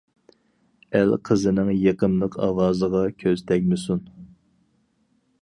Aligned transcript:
ئەل 0.99 1.13
قىزىنىڭ 1.29 1.69
يېقىملىق 1.81 2.39
ئاۋازىغا 2.47 3.03
كۆز 3.21 3.45
تەگمىسۇن! 3.53 4.03